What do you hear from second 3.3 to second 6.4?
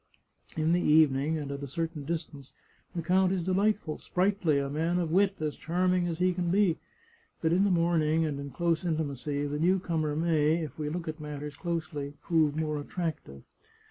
is delightful, sprightly, a man of wit, as charming as he